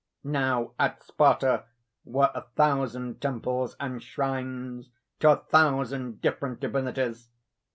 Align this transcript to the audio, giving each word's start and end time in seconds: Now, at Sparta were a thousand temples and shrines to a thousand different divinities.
Now, 0.23 0.71
at 0.79 1.03
Sparta 1.03 1.65
were 2.05 2.31
a 2.33 2.41
thousand 2.55 3.21
temples 3.21 3.75
and 3.79 4.01
shrines 4.01 4.89
to 5.19 5.29
a 5.33 5.35
thousand 5.43 6.21
different 6.21 6.59
divinities. 6.59 7.29